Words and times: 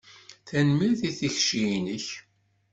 Tanemmirt 0.47 1.01
i 1.09 1.11
tikci-inek. 1.17 2.07